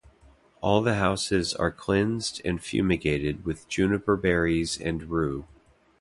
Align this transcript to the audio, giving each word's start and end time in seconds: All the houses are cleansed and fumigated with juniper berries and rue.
All 0.61 0.81
the 0.81 0.95
houses 0.95 1.53
are 1.53 1.71
cleansed 1.71 2.41
and 2.43 2.59
fumigated 2.59 3.45
with 3.45 3.67
juniper 3.67 4.17
berries 4.17 4.75
and 4.81 5.03
rue. 5.03 5.45